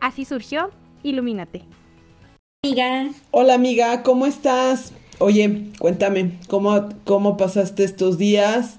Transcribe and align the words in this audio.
Así 0.00 0.24
surgió 0.24 0.70
Ilumínate. 1.02 1.62
Amiga. 2.64 3.10
Hola 3.30 3.54
amiga, 3.54 4.02
¿cómo 4.02 4.26
estás? 4.26 4.92
Oye, 5.18 5.68
cuéntame, 5.78 6.38
¿cómo, 6.48 6.88
¿cómo 7.04 7.36
pasaste 7.36 7.84
estos 7.84 8.18
días? 8.18 8.78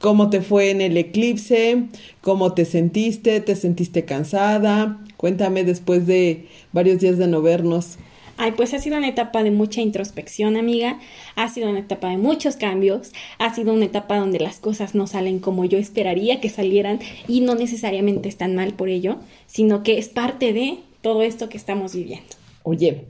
¿Cómo 0.00 0.30
te 0.30 0.40
fue 0.40 0.70
en 0.70 0.80
el 0.80 0.96
eclipse? 0.96 1.84
¿Cómo 2.22 2.54
te 2.54 2.64
sentiste? 2.64 3.40
¿Te 3.40 3.54
sentiste 3.54 4.04
cansada? 4.04 4.98
Cuéntame 5.16 5.64
después 5.64 6.06
de 6.06 6.48
varios 6.72 7.00
días 7.00 7.18
de 7.18 7.26
no 7.26 7.40
vernos. 7.40 7.98
Ay, 8.42 8.54
pues 8.56 8.74
ha 8.74 8.80
sido 8.80 8.96
una 8.98 9.06
etapa 9.06 9.44
de 9.44 9.52
mucha 9.52 9.82
introspección, 9.82 10.56
amiga. 10.56 10.98
Ha 11.36 11.48
sido 11.48 11.70
una 11.70 11.78
etapa 11.78 12.08
de 12.08 12.16
muchos 12.16 12.56
cambios. 12.56 13.12
Ha 13.38 13.54
sido 13.54 13.72
una 13.72 13.84
etapa 13.84 14.16
donde 14.16 14.40
las 14.40 14.58
cosas 14.58 14.96
no 14.96 15.06
salen 15.06 15.38
como 15.38 15.64
yo 15.64 15.78
esperaría 15.78 16.40
que 16.40 16.48
salieran 16.48 16.98
y 17.28 17.42
no 17.42 17.54
necesariamente 17.54 18.28
están 18.28 18.56
mal 18.56 18.72
por 18.74 18.88
ello, 18.88 19.18
sino 19.46 19.84
que 19.84 19.96
es 19.96 20.08
parte 20.08 20.52
de 20.52 20.80
todo 21.02 21.22
esto 21.22 21.48
que 21.48 21.56
estamos 21.56 21.94
viviendo. 21.94 22.26
Oye, 22.64 23.04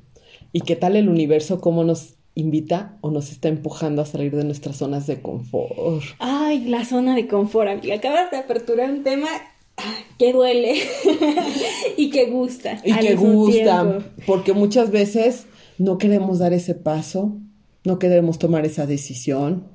¿y 0.52 0.60
qué 0.60 0.76
tal 0.76 0.96
el 0.96 1.08
universo? 1.08 1.62
¿Cómo 1.62 1.82
nos 1.82 2.16
invita 2.34 2.98
o 3.00 3.10
nos 3.10 3.32
está 3.32 3.48
empujando 3.48 4.02
a 4.02 4.04
salir 4.04 4.36
de 4.36 4.44
nuestras 4.44 4.76
zonas 4.76 5.06
de 5.06 5.22
confort? 5.22 6.02
Ay, 6.18 6.66
la 6.66 6.84
zona 6.84 7.14
de 7.14 7.26
confort, 7.26 7.70
amiga. 7.70 7.94
Acabas 7.94 8.30
de 8.30 8.36
aperturar 8.36 8.90
un 8.90 9.02
tema 9.02 9.28
que 10.18 10.32
duele 10.32 10.74
y 11.96 12.10
que 12.10 12.26
gusta. 12.26 12.80
Y 12.84 12.94
que 12.94 13.14
gusta, 13.14 13.98
porque 14.26 14.52
muchas 14.52 14.90
veces 14.90 15.46
no 15.78 15.98
queremos 15.98 16.38
dar 16.38 16.52
ese 16.52 16.74
paso, 16.74 17.36
no 17.84 17.98
queremos 17.98 18.38
tomar 18.38 18.64
esa 18.66 18.86
decisión, 18.86 19.66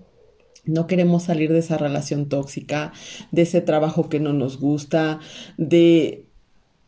no 0.66 0.88
queremos 0.88 1.24
salir 1.24 1.52
de 1.52 1.60
esa 1.60 1.78
relación 1.78 2.30
tóxica, 2.30 2.94
de 3.32 3.44
ese 3.44 3.62
trabajo 3.62 4.10
que 4.10 4.20
no 4.20 4.34
nos 4.34 4.60
gusta, 4.60 5.20
de... 5.58 6.26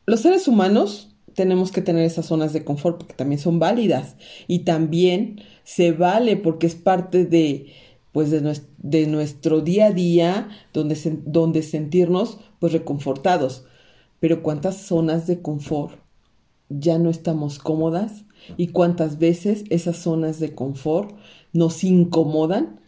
Los 0.05 0.21
seres 0.21 0.47
humanos 0.47 1.15
tenemos 1.35 1.71
que 1.71 1.81
tener 1.81 2.03
esas 2.03 2.25
zonas 2.25 2.51
de 2.51 2.63
confort 2.63 2.97
porque 2.97 3.13
también 3.13 3.39
son 3.39 3.59
válidas 3.59 4.15
y 4.47 4.59
también 4.59 5.41
se 5.63 5.91
vale 5.91 6.35
porque 6.35 6.67
es 6.67 6.75
parte 6.75 7.25
de 7.25 7.67
pues 8.11 8.31
de, 8.31 9.07
nuestro 9.07 9.61
día 9.61 9.87
a 9.87 9.91
día 9.91 10.49
donde, 10.73 10.97
donde 11.25 11.61
sentirnos 11.61 12.39
pues 12.59 12.73
reconfortados. 12.73 13.65
Pero 14.19 14.43
cuántas 14.43 14.77
zonas 14.77 15.27
de 15.27 15.41
confort 15.41 15.99
ya 16.69 16.97
no 16.97 17.09
estamos 17.09 17.59
cómodas 17.59 18.25
y 18.57 18.67
cuántas 18.67 19.19
veces 19.19 19.63
esas 19.69 19.97
zonas 19.97 20.39
de 20.39 20.53
confort 20.53 21.15
nos 21.53 21.83
incomodan 21.83 22.79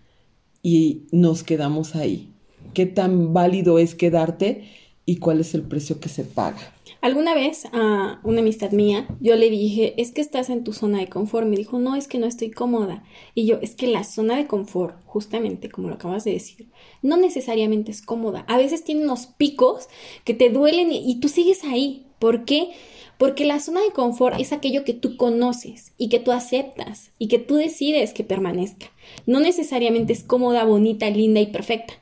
y 0.63 1.07
nos 1.11 1.43
quedamos 1.43 1.95
ahí. 1.95 2.33
¿Qué 2.73 2.85
tan 2.85 3.33
válido 3.33 3.79
es 3.79 3.95
quedarte 3.95 4.63
y 5.05 5.17
cuál 5.17 5.39
es 5.39 5.53
el 5.53 5.63
precio 5.63 5.99
que 5.99 6.09
se 6.09 6.23
paga? 6.23 6.73
Alguna 7.01 7.33
vez 7.33 7.65
a 7.73 8.19
una 8.23 8.41
amistad 8.41 8.71
mía, 8.71 9.07
yo 9.19 9.35
le 9.35 9.49
dije, 9.49 9.99
es 9.99 10.11
que 10.11 10.21
estás 10.21 10.51
en 10.51 10.63
tu 10.63 10.71
zona 10.71 10.99
de 10.99 11.07
confort. 11.07 11.47
Me 11.47 11.57
dijo, 11.57 11.79
no, 11.79 11.95
es 11.95 12.07
que 12.07 12.19
no 12.19 12.27
estoy 12.27 12.51
cómoda. 12.51 13.03
Y 13.33 13.47
yo, 13.47 13.57
es 13.59 13.73
que 13.73 13.87
la 13.87 14.03
zona 14.03 14.37
de 14.37 14.45
confort, 14.45 14.95
justamente 15.05 15.71
como 15.71 15.87
lo 15.87 15.95
acabas 15.95 16.25
de 16.25 16.33
decir, 16.33 16.69
no 17.01 17.17
necesariamente 17.17 17.89
es 17.89 18.03
cómoda. 18.03 18.45
A 18.47 18.57
veces 18.57 18.83
tiene 18.83 19.03
unos 19.03 19.25
picos 19.25 19.87
que 20.25 20.35
te 20.35 20.51
duelen 20.51 20.91
y, 20.91 21.19
tú 21.19 21.27
sigues 21.27 21.63
ahí. 21.63 22.05
¿Por 22.19 22.45
qué? 22.45 22.69
Porque 23.17 23.45
la 23.45 23.59
zona 23.59 23.81
de 23.81 23.91
confort 23.91 24.39
es 24.39 24.53
aquello 24.53 24.83
que 24.83 24.93
tú 24.93 25.17
conoces 25.17 25.93
y 25.97 26.09
que 26.09 26.19
tú 26.19 26.31
aceptas 26.31 27.11
y 27.17 27.29
que 27.29 27.39
tú 27.39 27.55
decides 27.55 28.13
que 28.13 28.23
permanezca. 28.23 28.91
No 29.25 29.39
necesariamente 29.39 30.13
es 30.13 30.23
cómoda, 30.23 30.65
bonita, 30.65 31.09
linda 31.09 31.39
y 31.39 31.47
perfecta. 31.47 31.95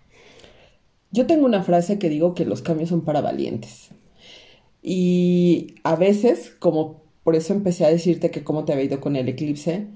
Yo 1.12 1.26
tengo 1.26 1.46
una 1.46 1.64
frase 1.64 1.98
que 1.98 2.10
digo 2.10 2.36
que 2.36 2.46
los 2.46 2.62
cambios 2.62 2.90
son 2.90 3.02
para 3.02 3.22
valientes. 3.22 3.90
Y 4.82 5.76
a 5.84 5.96
veces, 5.96 6.52
como 6.60 7.04
por 7.24 7.36
eso 7.36 7.54
empecé 7.54 7.86
a 7.86 7.90
decirte 7.90 8.32
que 8.32 8.44
cómo 8.44 8.66
te 8.66 8.74
había 8.74 8.86
ido 8.86 9.02
con 9.02 9.16
el 9.16 9.28
eclipse, 9.28 9.88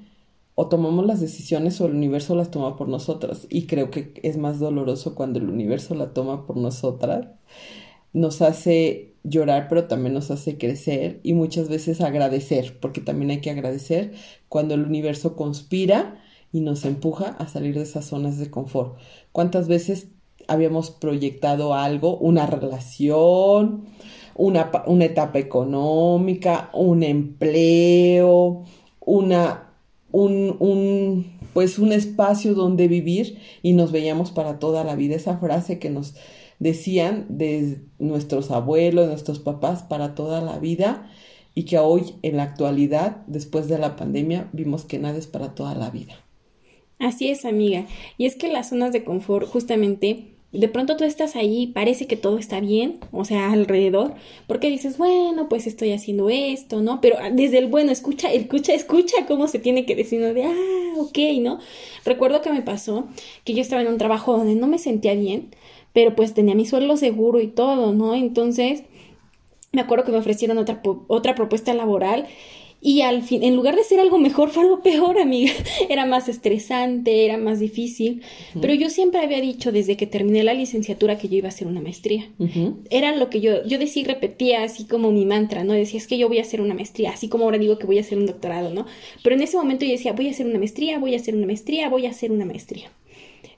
o 0.56 0.68
tomamos 0.68 1.06
las 1.06 1.20
decisiones 1.20 1.82
o 1.82 1.86
el 1.86 1.96
universo 1.96 2.36
las 2.36 2.52
toma 2.52 2.78
por 2.78 2.88
nosotras. 2.88 3.48
Y 3.50 3.66
creo 3.66 3.92
que 3.92 4.14
es 4.24 4.38
más 4.38 4.60
doloroso 4.60 5.16
cuando 5.16 5.40
el 5.40 5.50
universo 5.50 5.96
la 5.96 6.14
toma 6.14 6.46
por 6.46 6.58
nosotras. 6.58 7.28
Nos 8.14 8.42
hace 8.42 9.16
llorar, 9.24 9.68
pero 9.70 9.88
también 9.88 10.14
nos 10.14 10.30
hace 10.32 10.58
crecer 10.58 11.20
y 11.24 11.34
muchas 11.34 11.70
veces 11.70 12.02
agradecer, 12.02 12.80
porque 12.80 13.02
también 13.02 13.32
hay 13.32 13.42
que 13.42 13.50
agradecer 13.50 14.14
cuando 14.50 14.76
el 14.76 14.84
universo 14.84 15.36
conspira 15.36 16.22
y 16.52 16.60
nos 16.60 16.86
empuja 16.86 17.30
a 17.40 17.48
salir 17.48 17.76
de 17.76 17.84
esas 17.84 18.06
zonas 18.06 18.38
de 18.38 18.52
confort. 18.52 19.00
¿Cuántas 19.32 19.68
veces 19.68 20.10
habíamos 20.48 20.92
proyectado 20.92 21.74
algo, 21.74 22.18
una 22.18 22.46
relación, 22.46 23.86
una, 24.36 24.72
una 24.88 25.06
etapa 25.06 25.40
económica, 25.40 26.70
un 26.74 27.04
empleo, 27.04 28.64
una, 29.00 29.74
un, 30.12 30.56
un, 30.60 31.40
pues 31.54 31.80
un 31.80 31.92
espacio 31.92 32.54
donde 32.54 32.88
vivir 32.88 33.38
y 33.62 33.74
nos 33.74 33.92
veíamos 33.92 34.32
para 34.32 34.60
toda 34.60 34.84
la 34.84 34.96
vida. 34.96 35.16
Esa 35.16 35.38
frase 35.38 35.80
que 35.80 35.90
nos 35.90 36.16
decían 36.60 37.26
de 37.30 37.82
nuestros 38.00 38.52
abuelos, 38.52 39.08
nuestros 39.08 39.40
papás, 39.40 39.84
para 39.84 40.16
toda 40.16 40.42
la 40.42 40.60
vida 40.60 41.10
y 41.56 41.64
que 41.66 41.78
hoy 41.78 42.16
en 42.24 42.38
la 42.38 42.44
actualidad, 42.44 43.18
después 43.28 43.68
de 43.68 43.78
la 43.78 43.96
pandemia, 43.96 44.50
vimos 44.54 44.86
que 44.86 44.98
nada 44.98 45.18
es 45.18 45.28
para 45.28 45.54
toda 45.54 45.76
la 45.76 45.90
vida. 45.90 46.16
Así 47.00 47.30
es, 47.30 47.46
amiga. 47.46 47.86
Y 48.18 48.26
es 48.26 48.36
que 48.36 48.48
las 48.48 48.70
zonas 48.70 48.94
de 48.94 49.04
confort 49.04 49.48
justamente 49.48 50.33
de 50.54 50.68
pronto 50.68 50.96
tú 50.96 51.04
estás 51.04 51.36
ahí, 51.36 51.68
parece 51.68 52.06
que 52.06 52.16
todo 52.16 52.38
está 52.38 52.60
bien, 52.60 53.00
o 53.12 53.26
sea, 53.26 53.52
alrededor, 53.52 54.14
porque 54.48 54.70
dices, 54.70 54.98
bueno, 54.98 55.50
pues 55.50 55.66
estoy 55.66 55.92
haciendo 55.92 56.30
esto, 56.30 56.82
¿no? 56.82 57.02
Pero 57.02 57.18
desde 57.32 57.58
el 57.58 57.68
bueno, 57.68 57.92
escucha, 57.92 58.32
escucha, 58.32 58.74
escucha 58.74 59.26
cómo 59.28 59.48
se 59.48 59.58
tiene 59.58 59.86
que 59.86 59.96
decir, 59.96 60.22
¿no? 60.22 60.34
De, 60.34 60.44
ah, 60.44 60.94
ok, 61.00 61.18
¿no? 61.42 61.60
Recuerdo 62.06 62.42
que 62.42 62.52
me 62.52 62.62
pasó 62.62 63.08
que 63.44 63.54
yo 63.54 63.62
estaba 63.62 63.82
en 63.82 63.88
un 63.88 63.98
trabajo 63.98 64.38
donde 64.38 64.54
no 64.54 64.68
me 64.68 64.78
sentía 64.78 65.16
bien, 65.16 65.50
pero 65.92 66.16
pues 66.16 66.36
tenía 66.36 66.54
mi 66.54 66.68
sueldo 66.68 66.98
seguro 66.98 67.42
y 67.42 67.48
todo, 67.48 67.94
¿no? 67.94 68.14
Entonces, 68.14 68.84
me 69.72 69.82
acuerdo 69.82 70.06
que 70.06 70.12
me 70.12 70.20
ofrecieron 70.20 70.60
otra, 70.60 70.82
otra 71.08 71.34
propuesta 71.34 71.74
laboral 71.74 72.28
y 72.86 73.00
al 73.00 73.24
fin, 73.24 73.44
en 73.44 73.56
lugar 73.56 73.78
de 73.78 73.84
ser 73.86 74.02
algo 74.02 74.18
mejor, 74.18 74.50
fue 74.50 74.64
algo 74.64 74.82
peor, 74.82 75.18
amiga. 75.18 75.54
Era 75.90 76.06
más 76.06 76.28
estresante, 76.28 77.24
era 77.24 77.38
más 77.38 77.62
difícil. 77.62 78.22
Pero 78.60 78.74
yo 78.74 78.90
siempre 78.90 79.22
había 79.22 79.40
dicho 79.40 79.72
desde 79.72 79.96
que 79.96 80.06
terminé 80.06 80.44
la 80.44 80.54
licenciatura 80.54 81.18
que 81.18 81.30
yo 81.30 81.38
iba 81.38 81.48
a 81.48 81.50
hacer 81.50 81.66
una 81.66 81.80
maestría. 81.80 82.30
Era 82.90 83.16
lo 83.16 83.30
que 83.30 83.40
yo, 83.40 83.66
yo 83.66 83.80
decía 83.80 84.02
y 84.02 84.06
repetía 84.06 84.64
así 84.64 84.84
como 84.84 85.12
mi 85.14 85.26
mantra, 85.26 85.64
¿no? 85.64 85.72
Decía, 85.72 85.98
es 85.98 86.08
que 86.08 86.18
yo 86.18 86.28
voy 86.28 86.40
a 86.40 86.42
hacer 86.42 86.60
una 86.60 86.74
maestría, 86.74 87.12
así 87.12 87.30
como 87.30 87.46
ahora 87.46 87.58
digo 87.58 87.80
que 87.80 87.86
voy 87.86 88.00
a 88.00 88.02
hacer 88.02 88.18
un 88.18 88.26
doctorado, 88.26 88.74
¿no? 88.74 88.86
Pero 89.24 89.38
en 89.38 89.44
ese 89.44 89.56
momento 89.56 89.86
yo 89.86 89.92
decía, 89.92 90.12
voy 90.12 90.28
a 90.28 90.32
hacer 90.32 90.46
una 90.46 90.60
maestría, 90.60 91.00
voy 91.00 91.14
a 91.14 91.18
hacer 91.18 91.36
una 91.36 91.46
maestría, 91.46 91.88
voy 91.88 92.06
a 92.06 92.10
hacer 92.10 92.34
una 92.34 92.44
maestría. 92.44 92.92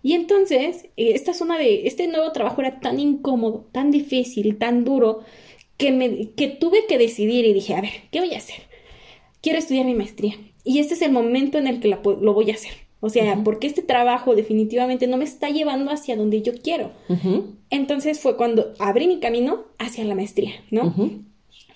Y 0.03 0.13
entonces, 0.13 0.85
eh, 0.97 1.13
esta 1.15 1.33
zona 1.33 1.57
de, 1.57 1.87
este 1.87 2.07
nuevo 2.07 2.31
trabajo 2.31 2.61
era 2.61 2.79
tan 2.79 2.99
incómodo, 2.99 3.65
tan 3.71 3.89
difícil, 3.89 4.59
tan 4.59 4.83
duro, 4.83 5.21
que, 5.77 5.91
me, 5.91 6.29
que 6.33 6.47
tuve 6.47 6.85
que 6.87 6.99
decidir 6.99 7.43
y 7.45 7.53
dije, 7.53 7.73
a 7.73 7.81
ver, 7.81 7.91
¿qué 8.11 8.19
voy 8.19 8.35
a 8.35 8.37
hacer? 8.37 8.74
Quiero 9.45 9.59
estudiar 9.59 9.85
mi 9.85 9.93
maestría. 9.93 10.33
Y 10.63 10.79
este 10.79 10.95
es 10.95 11.03
el 11.03 11.11
momento 11.11 11.59
en 11.59 11.67
el 11.67 11.79
que 11.79 11.87
lo 11.87 12.33
voy 12.33 12.49
a 12.49 12.55
hacer. 12.55 12.71
O 12.99 13.09
sea, 13.09 13.39
porque 13.43 13.67
este 13.67 13.83
trabajo 13.83 14.33
definitivamente 14.33 15.05
no 15.05 15.17
me 15.17 15.23
está 15.23 15.49
llevando 15.49 15.91
hacia 15.91 16.15
donde 16.15 16.41
yo 16.41 16.53
quiero. 16.55 16.89
Entonces 17.69 18.19
fue 18.19 18.37
cuando 18.37 18.73
abrí 18.79 19.05
mi 19.05 19.19
camino 19.19 19.65
hacia 19.77 20.03
la 20.03 20.15
maestría, 20.15 20.53
¿no? 20.71 20.95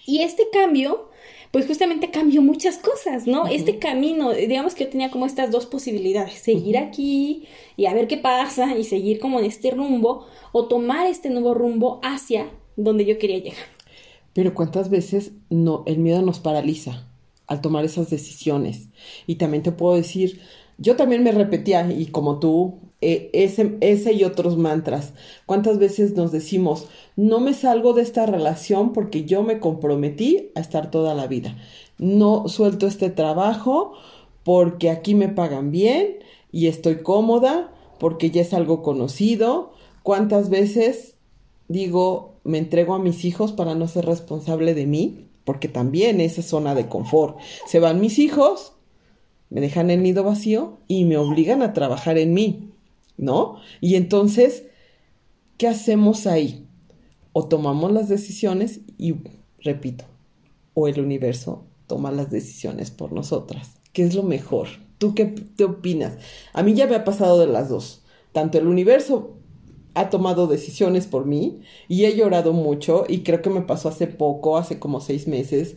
Y 0.07 0.21
este 0.23 0.47
cambio, 0.51 1.11
pues 1.51 1.67
justamente 1.67 2.09
cambió 2.09 2.41
muchas 2.41 2.79
cosas, 2.79 3.27
¿no? 3.27 3.45
Este 3.45 3.77
camino, 3.77 4.33
digamos 4.33 4.73
que 4.73 4.85
yo 4.85 4.89
tenía 4.89 5.11
como 5.11 5.27
estas 5.27 5.51
dos 5.51 5.67
posibilidades, 5.67 6.33
seguir 6.33 6.75
aquí 6.75 7.43
y 7.77 7.85
a 7.85 7.93
ver 7.93 8.07
qué 8.07 8.17
pasa 8.17 8.75
y 8.75 8.83
seguir 8.83 9.19
como 9.19 9.37
en 9.37 9.45
este 9.45 9.69
rumbo 9.69 10.25
o 10.53 10.67
tomar 10.67 11.05
este 11.05 11.29
nuevo 11.29 11.53
rumbo 11.53 11.99
hacia 12.01 12.49
donde 12.75 13.05
yo 13.05 13.19
quería 13.19 13.37
llegar. 13.37 13.67
Pero 14.33 14.55
cuántas 14.55 14.89
veces 14.89 15.33
no 15.51 15.83
el 15.85 15.99
miedo 15.99 16.23
nos 16.23 16.39
paraliza 16.39 17.08
al 17.49 17.61
tomar 17.61 17.83
esas 17.83 18.09
decisiones. 18.09 18.87
Y 19.27 19.35
también 19.35 19.63
te 19.63 19.73
puedo 19.73 19.95
decir, 19.95 20.39
yo 20.77 20.95
también 20.95 21.23
me 21.23 21.33
repetía, 21.33 21.91
y 21.91 22.05
como 22.05 22.39
tú, 22.39 22.79
eh, 23.01 23.29
ese, 23.33 23.77
ese 23.81 24.13
y 24.13 24.23
otros 24.23 24.57
mantras. 24.57 25.13
¿Cuántas 25.45 25.79
veces 25.79 26.15
nos 26.15 26.31
decimos, 26.31 26.87
no 27.15 27.39
me 27.39 27.53
salgo 27.53 27.93
de 27.93 28.03
esta 28.03 28.25
relación 28.25 28.93
porque 28.93 29.25
yo 29.25 29.41
me 29.41 29.59
comprometí 29.59 30.51
a 30.55 30.59
estar 30.59 30.91
toda 30.91 31.15
la 31.15 31.27
vida? 31.27 31.57
No 31.97 32.47
suelto 32.47 32.87
este 32.87 33.09
trabajo 33.09 33.93
porque 34.43 34.89
aquí 34.89 35.15
me 35.15 35.27
pagan 35.27 35.71
bien 35.71 36.19
y 36.51 36.67
estoy 36.67 37.01
cómoda 37.01 37.73
porque 37.99 38.31
ya 38.31 38.41
es 38.41 38.53
algo 38.53 38.83
conocido. 38.83 39.73
¿Cuántas 40.03 40.49
veces 40.49 41.15
digo, 41.67 42.35
me 42.43 42.57
entrego 42.59 42.93
a 42.93 42.99
mis 42.99 43.25
hijos 43.25 43.53
para 43.53 43.75
no 43.75 43.87
ser 43.87 44.05
responsable 44.05 44.73
de 44.73 44.85
mí? 44.85 45.28
Porque 45.49 45.67
también 45.67 46.21
esa 46.21 46.41
es 46.41 46.47
zona 46.47 46.75
de 46.75 46.87
confort. 46.87 47.39
Se 47.65 47.79
van 47.79 47.99
mis 47.99 48.19
hijos, 48.19 48.73
me 49.49 49.61
dejan 49.61 49.89
el 49.89 50.03
nido 50.03 50.23
vacío 50.23 50.77
y 50.87 51.05
me 51.05 51.17
obligan 51.17 51.63
a 51.63 51.73
trabajar 51.73 52.19
en 52.19 52.35
mí, 52.35 52.69
¿no? 53.17 53.55
Y 53.81 53.95
entonces, 53.95 54.65
¿qué 55.57 55.67
hacemos 55.67 56.27
ahí? 56.27 56.67
O 57.33 57.47
tomamos 57.47 57.91
las 57.91 58.09
decisiones 58.09 58.81
y, 58.99 59.15
repito, 59.57 60.05
o 60.75 60.87
el 60.87 60.99
universo 60.99 61.65
toma 61.87 62.11
las 62.11 62.29
decisiones 62.29 62.91
por 62.91 63.11
nosotras. 63.11 63.71
¿Qué 63.91 64.03
es 64.03 64.13
lo 64.13 64.21
mejor? 64.21 64.67
¿Tú 64.99 65.15
qué 65.15 65.25
te 65.25 65.63
opinas? 65.63 66.19
A 66.53 66.61
mí 66.61 66.75
ya 66.75 66.85
me 66.85 66.93
ha 66.93 67.05
pasado 67.05 67.39
de 67.39 67.47
las 67.47 67.69
dos. 67.69 68.03
Tanto 68.33 68.59
el 68.59 68.67
universo 68.67 69.38
ha 69.93 70.09
tomado 70.09 70.47
decisiones 70.47 71.07
por 71.07 71.25
mí 71.25 71.61
y 71.87 72.05
he 72.05 72.15
llorado 72.15 72.53
mucho 72.53 73.05
y 73.07 73.19
creo 73.23 73.41
que 73.41 73.49
me 73.49 73.61
pasó 73.61 73.89
hace 73.89 74.07
poco, 74.07 74.57
hace 74.57 74.79
como 74.79 75.01
seis 75.01 75.27
meses, 75.27 75.75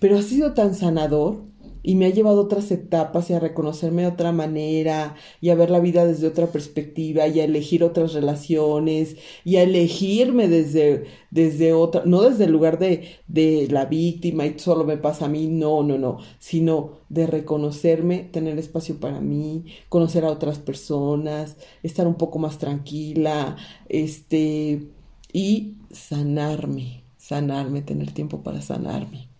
pero 0.00 0.18
ha 0.18 0.22
sido 0.22 0.54
tan 0.54 0.74
sanador 0.74 1.42
y 1.82 1.96
me 1.96 2.06
ha 2.06 2.10
llevado 2.10 2.38
a 2.40 2.44
otras 2.44 2.70
etapas 2.70 3.30
y 3.30 3.34
a 3.34 3.40
reconocerme 3.40 4.02
de 4.02 4.08
otra 4.08 4.32
manera 4.32 5.16
y 5.40 5.50
a 5.50 5.54
ver 5.54 5.70
la 5.70 5.80
vida 5.80 6.04
desde 6.06 6.26
otra 6.26 6.46
perspectiva 6.48 7.26
y 7.26 7.40
a 7.40 7.44
elegir 7.44 7.84
otras 7.84 8.12
relaciones 8.14 9.16
y 9.44 9.56
a 9.56 9.62
elegirme 9.62 10.48
desde, 10.48 11.04
desde 11.30 11.72
otra, 11.72 12.02
no 12.04 12.22
desde 12.22 12.44
el 12.44 12.52
lugar 12.52 12.78
de, 12.78 13.08
de 13.28 13.68
la 13.70 13.86
víctima 13.86 14.46
y 14.46 14.58
solo 14.58 14.84
me 14.84 14.96
pasa 14.96 15.26
a 15.26 15.28
mí, 15.28 15.48
no, 15.48 15.82
no, 15.82 15.98
no, 15.98 16.18
sino 16.38 17.00
de 17.08 17.26
reconocerme, 17.26 18.20
tener 18.32 18.58
espacio 18.58 18.98
para 19.00 19.20
mí, 19.20 19.64
conocer 19.88 20.24
a 20.24 20.30
otras 20.30 20.58
personas, 20.58 21.56
estar 21.82 22.06
un 22.06 22.14
poco 22.14 22.38
más 22.38 22.58
tranquila, 22.58 23.56
este, 23.88 24.88
y 25.32 25.76
sanarme, 25.90 27.04
sanarme, 27.16 27.82
tener 27.82 28.12
tiempo 28.12 28.42
para 28.42 28.62
sanarme. 28.62 29.31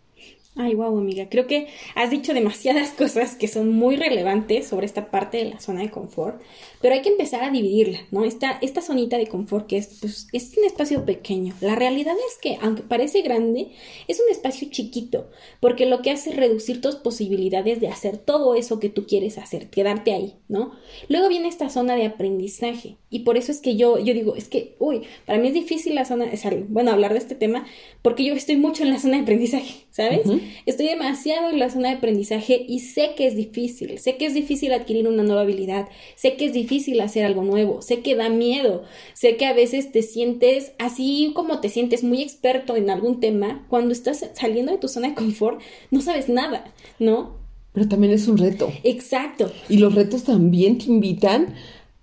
Ay, 0.54 0.74
wow, 0.74 0.98
amiga. 0.98 1.30
Creo 1.30 1.46
que 1.46 1.68
has 1.94 2.10
dicho 2.10 2.34
demasiadas 2.34 2.90
cosas 2.98 3.36
que 3.36 3.48
son 3.48 3.70
muy 3.70 3.96
relevantes 3.96 4.66
sobre 4.66 4.84
esta 4.84 5.10
parte 5.10 5.38
de 5.38 5.46
la 5.46 5.60
zona 5.60 5.80
de 5.80 5.90
confort, 5.90 6.42
pero 6.82 6.94
hay 6.94 7.00
que 7.00 7.08
empezar 7.08 7.42
a 7.42 7.50
dividirla, 7.50 8.00
¿no? 8.10 8.24
Esta, 8.24 8.58
esta 8.60 8.82
zonita 8.82 9.16
de 9.16 9.28
confort 9.28 9.66
que 9.66 9.78
es, 9.78 9.98
pues, 10.00 10.28
es 10.30 10.56
un 10.58 10.64
espacio 10.64 11.06
pequeño. 11.06 11.54
La 11.62 11.74
realidad 11.74 12.14
es 12.28 12.38
que, 12.38 12.58
aunque 12.60 12.82
parece 12.82 13.22
grande, 13.22 13.68
es 14.08 14.20
un 14.20 14.30
espacio 14.30 14.68
chiquito, 14.70 15.30
porque 15.58 15.86
lo 15.86 16.02
que 16.02 16.10
hace 16.10 16.30
es 16.30 16.36
reducir 16.36 16.82
tus 16.82 16.96
posibilidades 16.96 17.80
de 17.80 17.88
hacer 17.88 18.18
todo 18.18 18.54
eso 18.54 18.78
que 18.78 18.90
tú 18.90 19.06
quieres 19.06 19.38
hacer, 19.38 19.70
quedarte 19.70 20.12
ahí, 20.12 20.34
¿no? 20.48 20.72
Luego 21.08 21.30
viene 21.30 21.48
esta 21.48 21.70
zona 21.70 21.96
de 21.96 22.04
aprendizaje, 22.04 22.98
y 23.08 23.20
por 23.20 23.38
eso 23.38 23.52
es 23.52 23.60
que 23.60 23.76
yo, 23.76 23.98
yo 23.98 24.12
digo, 24.12 24.36
es 24.36 24.48
que, 24.48 24.76
uy, 24.78 25.02
para 25.24 25.38
mí 25.38 25.48
es 25.48 25.54
difícil 25.54 25.94
la 25.94 26.04
zona, 26.04 26.26
bueno, 26.68 26.90
hablar 26.90 27.12
de 27.12 27.18
este 27.20 27.34
tema, 27.34 27.64
porque 28.02 28.24
yo 28.24 28.34
estoy 28.34 28.56
mucho 28.56 28.82
en 28.82 28.90
la 28.90 28.98
zona 28.98 29.16
de 29.16 29.22
aprendizaje, 29.22 29.86
¿sabes? 29.90 30.22
Estoy 30.66 30.86
demasiado 30.86 31.50
en 31.50 31.58
la 31.58 31.70
zona 31.70 31.88
de 31.88 31.96
aprendizaje 31.96 32.64
y 32.68 32.80
sé 32.80 33.12
que 33.16 33.26
es 33.26 33.36
difícil, 33.36 33.98
sé 33.98 34.16
que 34.16 34.26
es 34.26 34.34
difícil 34.34 34.72
adquirir 34.72 35.08
una 35.08 35.22
nueva 35.22 35.42
habilidad, 35.42 35.88
sé 36.16 36.36
que 36.36 36.46
es 36.46 36.52
difícil 36.52 37.00
hacer 37.00 37.24
algo 37.24 37.42
nuevo, 37.42 37.82
sé 37.82 38.00
que 38.00 38.14
da 38.14 38.28
miedo, 38.28 38.82
sé 39.14 39.36
que 39.36 39.46
a 39.46 39.52
veces 39.52 39.92
te 39.92 40.02
sientes 40.02 40.72
así 40.78 41.32
como 41.34 41.60
te 41.60 41.68
sientes 41.68 42.04
muy 42.04 42.22
experto 42.22 42.76
en 42.76 42.90
algún 42.90 43.20
tema, 43.20 43.66
cuando 43.68 43.92
estás 43.92 44.24
saliendo 44.34 44.72
de 44.72 44.78
tu 44.78 44.88
zona 44.88 45.08
de 45.08 45.14
confort 45.14 45.60
no 45.90 46.00
sabes 46.00 46.28
nada, 46.28 46.64
¿no? 46.98 47.42
Pero 47.72 47.88
también 47.88 48.12
es 48.12 48.28
un 48.28 48.36
reto. 48.36 48.70
Exacto. 48.84 49.50
Y 49.68 49.78
los 49.78 49.94
retos 49.94 50.24
también 50.24 50.78
te 50.78 50.86
invitan 50.86 51.54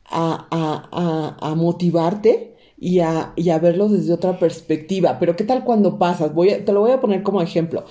a, 0.06 0.47
a, 0.50 1.38
a, 1.47 1.56
motivarte 1.56 2.56
y 2.80 3.00
a, 3.00 3.33
y 3.35 3.50
a 3.50 3.59
verlo 3.59 3.88
desde 3.88 4.13
otra 4.13 4.39
perspectiva. 4.39 5.18
Pero 5.19 5.35
¿qué 5.35 5.44
tal 5.44 5.63
cuando 5.63 6.00
pasas? 6.00 6.33
Voy 6.33 6.50
te 6.65 6.74
lo 6.74 6.81
voy 6.81 6.92
a 6.92 7.00
poner 7.00 7.21
como 7.21 7.42
ejemplo 7.42 7.85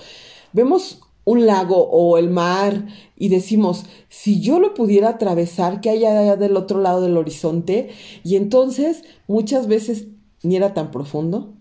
vemos 0.53 1.01
un 1.25 1.45
lago 1.45 1.87
o 1.89 2.17
el 2.17 2.29
mar 2.29 2.87
y 3.15 3.29
decimos, 3.29 3.85
si 4.07 4.41
yo 4.41 4.59
lo 4.59 4.73
pudiera 4.73 5.09
atravesar, 5.09 5.79
¿qué 5.79 5.91
hay 5.91 6.05
allá 6.05 6.35
del 6.37 6.57
otro 6.57 6.81
lado 6.81 7.01
del 7.01 7.17
horizonte? 7.17 7.89
Y 8.23 8.35
entonces 8.35 9.03
muchas 9.27 9.67
veces 9.67 10.07
ni 10.41 10.55
era 10.55 10.73
tan 10.73 10.89
profundo, 10.89 11.53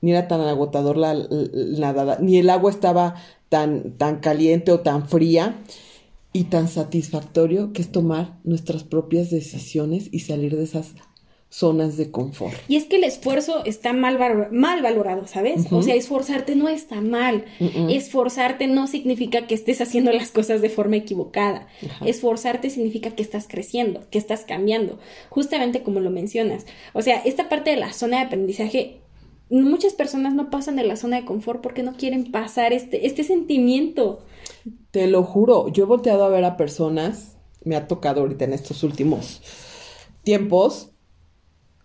ni 0.00 0.12
era 0.12 0.28
tan 0.28 0.40
agotador 0.42 0.96
la, 0.96 1.14
nadada, 1.14 2.18
ni 2.20 2.38
el 2.38 2.50
agua 2.50 2.70
estaba 2.70 3.16
tan, 3.48 3.96
tan 3.96 4.20
caliente 4.20 4.70
o 4.70 4.80
tan 4.80 5.08
fría 5.08 5.62
y 6.32 6.44
tan 6.44 6.68
satisfactorio 6.68 7.72
que 7.72 7.82
es 7.82 7.90
tomar 7.90 8.38
nuestras 8.44 8.84
propias 8.84 9.30
decisiones 9.30 10.08
y 10.12 10.20
salir 10.20 10.56
de 10.56 10.62
esas 10.62 10.94
zonas 11.50 11.96
de 11.96 12.10
confort. 12.10 12.54
Y 12.68 12.76
es 12.76 12.84
que 12.84 12.96
el 12.96 13.04
esfuerzo 13.04 13.64
está 13.64 13.92
mal, 13.92 14.18
mal 14.52 14.82
valorado, 14.82 15.26
¿sabes? 15.26 15.72
O 15.72 15.82
sea, 15.82 15.94
esforzarte 15.94 16.56
no 16.56 16.68
está 16.68 17.00
mal. 17.00 17.46
Esforzarte 17.88 18.66
no 18.66 18.86
significa 18.86 19.46
que 19.46 19.54
estés 19.54 19.80
haciendo 19.80 20.12
las 20.12 20.30
cosas 20.30 20.60
de 20.60 20.68
forma 20.68 20.96
equivocada. 20.96 21.66
Esforzarte 22.04 22.70
significa 22.70 23.10
que 23.12 23.22
estás 23.22 23.48
creciendo, 23.48 24.02
que 24.10 24.18
estás 24.18 24.44
cambiando, 24.44 24.98
justamente 25.30 25.82
como 25.82 26.00
lo 26.00 26.10
mencionas. 26.10 26.66
O 26.92 27.02
sea, 27.02 27.16
esta 27.24 27.48
parte 27.48 27.70
de 27.70 27.76
la 27.76 27.92
zona 27.92 28.18
de 28.18 28.24
aprendizaje 28.24 29.00
muchas 29.50 29.94
personas 29.94 30.34
no 30.34 30.50
pasan 30.50 30.76
de 30.76 30.84
la 30.84 30.96
zona 30.96 31.16
de 31.16 31.24
confort 31.24 31.62
porque 31.62 31.82
no 31.82 31.94
quieren 31.94 32.30
pasar 32.30 32.74
este, 32.74 33.06
este 33.06 33.24
sentimiento. 33.24 34.20
Te 34.90 35.06
lo 35.06 35.22
juro, 35.22 35.68
yo 35.68 35.84
he 35.84 35.86
volteado 35.86 36.24
a 36.24 36.28
ver 36.28 36.44
a 36.44 36.58
personas, 36.58 37.38
me 37.64 37.76
ha 37.76 37.86
tocado 37.86 38.20
ahorita 38.20 38.44
en 38.44 38.52
estos 38.52 38.82
últimos 38.82 39.40
tiempos, 40.22 40.90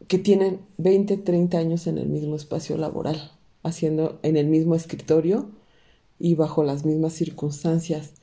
que 0.08 0.18
tienen 0.18 0.62
20, 0.78 1.18
30 1.18 1.58
años 1.58 1.88
en 1.88 1.98
el 1.98 2.08
mismo 2.08 2.36
espacio 2.36 2.78
laboral, 2.78 3.32
haciendo 3.64 4.20
en 4.24 4.38
el 4.38 4.48
mismo 4.48 4.76
escritorio 4.76 5.50
y 6.20 6.36
bajo 6.36 6.64
las 6.64 6.86
mismas 6.86 7.14
circunstancias. 7.14 8.14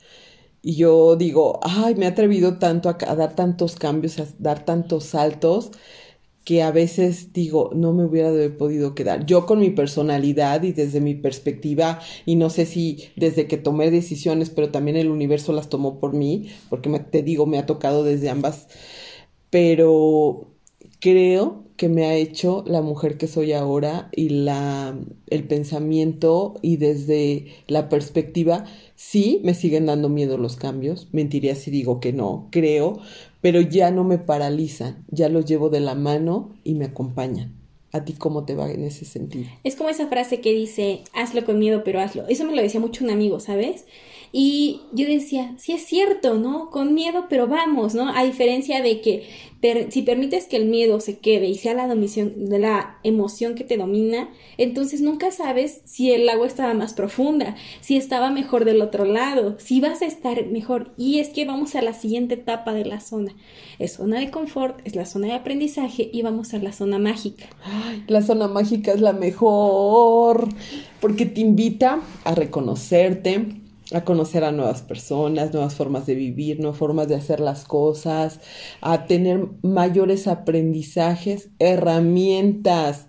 Y 0.62 0.76
yo 0.76 1.16
digo, 1.16 1.60
ay, 1.62 1.94
me 1.94 2.04
he 2.04 2.08
atrevido 2.08 2.58
tanto 2.58 2.88
a, 2.90 2.94
dar 2.94 3.34
tantos 3.34 3.76
cambios, 3.76 4.18
a 4.20 4.26
dar 4.38 4.64
tantos 4.64 5.04
saltos, 5.04 5.70
que 6.44 6.62
a 6.62 6.70
veces 6.70 7.32
digo, 7.32 7.70
no 7.74 7.92
me 7.92 8.04
hubiera 8.04 8.30
podido 8.56 8.94
quedar. 8.94 9.26
Yo 9.26 9.46
con 9.46 9.60
mi 9.60 9.70
personalidad 9.70 10.62
y 10.62 10.72
desde 10.72 11.00
mi 11.00 11.14
perspectiva, 11.14 12.00
y 12.26 12.36
no 12.36 12.50
sé 12.50 12.66
si 12.66 13.10
desde 13.16 13.46
que 13.46 13.56
tomé 13.58 13.90
decisiones, 13.90 14.50
pero 14.50 14.70
también 14.70 14.96
el 14.96 15.10
universo 15.10 15.52
las 15.52 15.68
tomó 15.68 15.98
por 16.00 16.14
mí, 16.14 16.50
porque 16.68 16.90
te 17.10 17.22
digo, 17.22 17.46
me 17.46 17.58
ha 17.58 17.66
tocado 17.66 18.04
desde 18.04 18.30
ambas, 18.30 18.68
pero 19.50 20.49
creo 21.00 21.64
que 21.76 21.88
me 21.88 22.04
ha 22.04 22.14
hecho 22.14 22.62
la 22.66 22.82
mujer 22.82 23.16
que 23.16 23.26
soy 23.26 23.52
ahora 23.52 24.10
y 24.12 24.28
la 24.28 24.94
el 25.28 25.44
pensamiento 25.44 26.54
y 26.60 26.76
desde 26.76 27.46
la 27.68 27.88
perspectiva 27.88 28.66
sí 28.96 29.40
me 29.42 29.54
siguen 29.54 29.86
dando 29.86 30.10
miedo 30.10 30.36
los 30.36 30.56
cambios 30.56 31.08
mentiría 31.12 31.54
si 31.54 31.70
digo 31.70 31.98
que 32.00 32.12
no 32.12 32.48
creo 32.50 33.00
pero 33.40 33.62
ya 33.62 33.90
no 33.90 34.04
me 34.04 34.18
paralizan 34.18 35.04
ya 35.08 35.30
los 35.30 35.46
llevo 35.46 35.70
de 35.70 35.80
la 35.80 35.94
mano 35.94 36.50
y 36.64 36.74
me 36.74 36.84
acompañan 36.84 37.60
¿A 37.92 38.04
ti 38.04 38.12
cómo 38.12 38.44
te 38.44 38.54
va 38.54 38.70
en 38.70 38.84
ese 38.84 39.04
sentido? 39.04 39.48
Es 39.64 39.74
como 39.74 39.88
esa 39.88 40.06
frase 40.06 40.40
que 40.40 40.52
dice, 40.52 41.02
hazlo 41.12 41.44
con 41.44 41.58
miedo, 41.58 41.82
pero 41.82 42.00
hazlo. 42.00 42.24
Eso 42.28 42.44
me 42.44 42.54
lo 42.54 42.62
decía 42.62 42.78
mucho 42.78 43.04
un 43.04 43.10
amigo, 43.10 43.40
¿sabes? 43.40 43.84
Y 44.32 44.82
yo 44.92 45.08
decía, 45.08 45.54
sí 45.58 45.72
es 45.72 45.84
cierto, 45.84 46.34
¿no? 46.34 46.70
Con 46.70 46.94
miedo, 46.94 47.26
pero 47.28 47.48
vamos, 47.48 47.94
¿no? 47.94 48.14
A 48.14 48.24
diferencia 48.24 48.80
de 48.80 49.00
que 49.00 49.26
si 49.90 50.02
permites 50.02 50.46
que 50.46 50.56
el 50.56 50.66
miedo 50.66 51.00
se 51.00 51.18
quede 51.18 51.46
y 51.46 51.54
sea 51.54 51.74
la, 51.74 51.86
de 51.86 52.58
la 52.58 52.98
emoción 53.02 53.54
que 53.54 53.64
te 53.64 53.76
domina, 53.76 54.30
entonces 54.56 55.02
nunca 55.02 55.30
sabes 55.32 55.82
si 55.84 56.12
el 56.12 56.28
agua 56.28 56.46
estaba 56.46 56.72
más 56.72 56.94
profunda, 56.94 57.56
si 57.82 57.96
estaba 57.96 58.30
mejor 58.30 58.64
del 58.64 58.80
otro 58.80 59.04
lado, 59.04 59.56
si 59.58 59.80
vas 59.80 60.00
a 60.00 60.06
estar 60.06 60.46
mejor. 60.46 60.92
Y 60.96 61.18
es 61.18 61.28
que 61.28 61.44
vamos 61.44 61.74
a 61.74 61.82
la 61.82 61.92
siguiente 61.92 62.34
etapa 62.34 62.72
de 62.72 62.86
la 62.86 63.00
zona. 63.00 63.34
Es 63.78 63.94
zona 63.94 64.18
de 64.18 64.30
confort, 64.30 64.80
es 64.84 64.96
la 64.96 65.04
zona 65.04 65.26
de 65.26 65.34
aprendizaje 65.34 66.08
y 66.10 66.22
vamos 66.22 66.54
a 66.54 66.58
la 66.58 66.72
zona 66.72 66.98
mágica. 66.98 67.46
Ay, 67.62 68.02
la 68.06 68.22
zona 68.22 68.48
mágica 68.48 68.92
es 68.92 69.00
la 69.00 69.12
mejor 69.12 70.48
porque 71.00 71.26
te 71.26 71.40
invita 71.42 72.00
a 72.24 72.34
reconocerte, 72.34 73.59
a 73.92 74.04
conocer 74.04 74.44
a 74.44 74.52
nuevas 74.52 74.82
personas, 74.82 75.52
nuevas 75.52 75.74
formas 75.74 76.06
de 76.06 76.14
vivir, 76.14 76.60
nuevas 76.60 76.78
formas 76.78 77.08
de 77.08 77.16
hacer 77.16 77.40
las 77.40 77.64
cosas, 77.64 78.40
a 78.80 79.06
tener 79.06 79.48
mayores 79.62 80.26
aprendizajes, 80.28 81.50
herramientas 81.58 83.06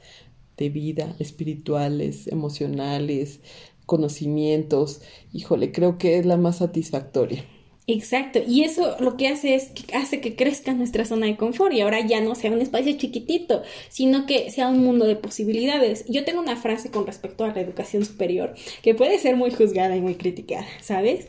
de 0.57 0.69
vida, 0.69 1.15
espirituales, 1.19 2.27
emocionales, 2.27 3.41
conocimientos. 3.85 5.01
Híjole, 5.33 5.71
creo 5.71 5.97
que 5.97 6.17
es 6.17 6.25
la 6.25 6.37
más 6.37 6.57
satisfactoria. 6.57 7.45
Exacto, 7.87 8.39
y 8.47 8.63
eso 8.63 8.95
lo 8.99 9.17
que 9.17 9.27
hace 9.27 9.55
es 9.55 9.69
que 9.69 9.95
hace 9.95 10.21
que 10.21 10.35
crezca 10.35 10.73
nuestra 10.73 11.03
zona 11.03 11.25
de 11.25 11.35
confort 11.35 11.73
y 11.73 11.81
ahora 11.81 12.05
ya 12.05 12.21
no 12.21 12.35
sea 12.35 12.51
un 12.51 12.61
espacio 12.61 12.95
chiquitito, 12.95 13.63
sino 13.89 14.27
que 14.27 14.51
sea 14.51 14.67
un 14.67 14.83
mundo 14.83 15.05
de 15.05 15.15
posibilidades. 15.15 16.05
Yo 16.07 16.23
tengo 16.23 16.41
una 16.41 16.55
frase 16.55 16.91
con 16.91 17.07
respecto 17.07 17.43
a 17.43 17.53
la 17.53 17.59
educación 17.59 18.05
superior 18.05 18.53
que 18.83 18.93
puede 18.93 19.17
ser 19.17 19.35
muy 19.35 19.51
juzgada 19.51 19.95
y 19.95 20.01
muy 20.01 20.15
criticada, 20.15 20.67
¿sabes? 20.79 21.27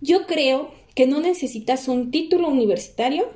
Yo 0.00 0.26
creo 0.26 0.70
que 0.94 1.06
no 1.06 1.20
necesitas 1.20 1.86
un 1.86 2.10
título 2.10 2.48
universitario 2.48 3.28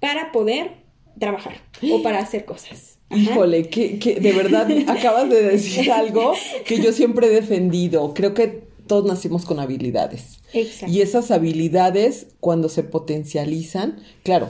para 0.00 0.32
poder 0.32 0.72
trabajar 1.18 1.62
o 1.88 2.02
para 2.02 2.18
hacer 2.18 2.44
cosas. 2.44 2.98
Híjole, 3.10 3.68
que, 3.68 3.98
que 3.98 4.16
de 4.16 4.32
verdad 4.32 4.68
acabas 4.88 5.30
de 5.30 5.42
decir 5.42 5.92
algo 5.92 6.34
que 6.66 6.80
yo 6.80 6.92
siempre 6.92 7.28
he 7.28 7.30
defendido. 7.30 8.12
Creo 8.12 8.34
que 8.34 8.63
todos 8.86 9.04
nacimos 9.04 9.44
con 9.44 9.60
habilidades. 9.60 10.40
Exacto. 10.52 10.92
Y 10.92 11.00
esas 11.00 11.30
habilidades, 11.30 12.28
cuando 12.40 12.68
se 12.68 12.82
potencializan, 12.82 13.98
claro, 14.22 14.48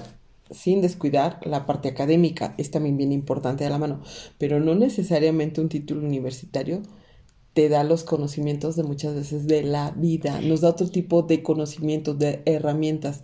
sin 0.50 0.80
descuidar 0.80 1.40
la 1.44 1.66
parte 1.66 1.88
académica, 1.88 2.54
es 2.58 2.70
también 2.70 2.96
bien 2.96 3.12
importante 3.12 3.64
a 3.64 3.70
la 3.70 3.78
mano, 3.78 4.02
pero 4.38 4.60
no 4.60 4.74
necesariamente 4.74 5.60
un 5.60 5.68
título 5.68 6.06
universitario 6.06 6.82
te 7.54 7.68
da 7.68 7.84
los 7.84 8.02
conocimientos 8.02 8.74
de 8.76 8.82
muchas 8.82 9.14
veces 9.14 9.46
de 9.46 9.62
la 9.62 9.92
vida, 9.92 10.40
nos 10.40 10.60
da 10.60 10.70
otro 10.70 10.88
tipo 10.88 11.22
de 11.22 11.42
conocimientos, 11.42 12.18
de 12.18 12.42
herramientas, 12.46 13.22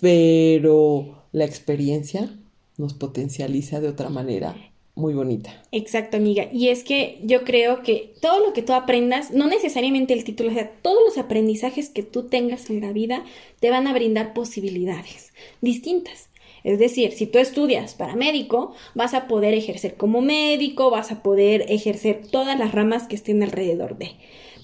pero 0.00 1.24
la 1.32 1.44
experiencia 1.44 2.28
nos 2.76 2.92
potencializa 2.94 3.80
de 3.80 3.88
otra 3.88 4.10
manera 4.10 4.56
muy 4.96 5.12
bonita. 5.12 5.62
Exacto, 5.72 6.16
amiga. 6.16 6.48
Y 6.50 6.68
es 6.68 6.82
que 6.82 7.20
yo 7.22 7.44
creo 7.44 7.82
que 7.82 8.14
todo 8.22 8.44
lo 8.44 8.54
que 8.54 8.62
tú 8.62 8.72
aprendas, 8.72 9.30
no 9.30 9.46
necesariamente 9.46 10.14
el 10.14 10.24
título, 10.24 10.50
o 10.50 10.54
sea, 10.54 10.72
todos 10.82 10.98
los 11.04 11.18
aprendizajes 11.18 11.90
que 11.90 12.02
tú 12.02 12.24
tengas 12.24 12.70
en 12.70 12.80
la 12.80 12.92
vida 12.92 13.22
te 13.60 13.70
van 13.70 13.86
a 13.86 13.92
brindar 13.92 14.32
posibilidades 14.32 15.34
distintas. 15.60 16.30
Es 16.64 16.78
decir, 16.78 17.12
si 17.12 17.26
tú 17.26 17.38
estudias 17.38 17.94
para 17.94 18.16
médico, 18.16 18.74
vas 18.94 19.12
a 19.12 19.28
poder 19.28 19.52
ejercer 19.54 19.96
como 19.96 20.22
médico, 20.22 20.90
vas 20.90 21.12
a 21.12 21.22
poder 21.22 21.66
ejercer 21.68 22.22
todas 22.28 22.58
las 22.58 22.72
ramas 22.72 23.06
que 23.06 23.16
estén 23.16 23.42
alrededor 23.42 23.98
de. 23.98 24.12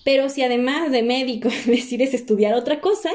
Pero 0.02 0.30
si 0.30 0.42
además 0.42 0.90
de 0.90 1.02
médico 1.02 1.50
decides 1.66 2.14
estudiar 2.14 2.54
otra 2.54 2.80
cosa, 2.80 3.10